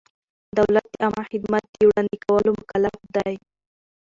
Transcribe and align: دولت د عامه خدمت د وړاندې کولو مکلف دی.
دولت 0.57 0.85
د 0.91 0.95
عامه 1.03 1.23
خدمت 1.31 1.63
د 1.69 1.77
وړاندې 1.89 2.17
کولو 2.25 2.51
مکلف 2.59 2.97
دی. 3.15 3.33